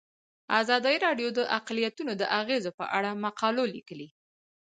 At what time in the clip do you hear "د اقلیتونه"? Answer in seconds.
1.37-2.13